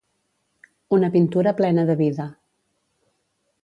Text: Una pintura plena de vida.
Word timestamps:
Una 0.97 1.11
pintura 1.17 1.55
plena 1.61 1.87
de 1.93 1.99
vida. 2.03 2.29